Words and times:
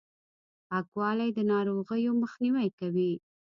پاکوالي، 0.69 1.29
د 1.33 1.39
ناروغیو 1.51 2.11
مخنیوی 2.23 2.69
کوي! 2.79 3.11